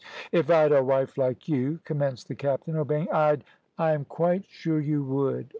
[0.31, 3.43] "If I'd a wife like you," commenced the captain, obeying, "I'd"
[3.77, 5.47] "I am quite sure you would.